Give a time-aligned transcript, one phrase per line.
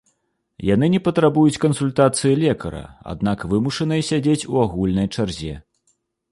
[0.69, 2.83] Яны не патрабуюць кансультацыі лекара,
[3.15, 5.55] аднак вымушаныя сядзець у агульнай чарзе.